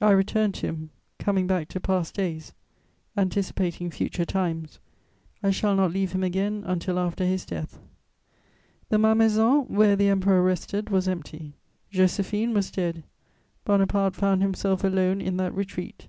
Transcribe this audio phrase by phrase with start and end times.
[0.00, 0.90] I return to him:
[1.20, 2.52] coming back to past days,
[3.16, 4.80] anticipating future times,
[5.44, 7.78] I shall not leave him again until after his death.
[8.88, 11.52] The Malmaison, where the Emperor rested, was empty.
[11.92, 13.04] Joséphine was dead;
[13.64, 16.08] Bonaparte found himself alone in that retreat.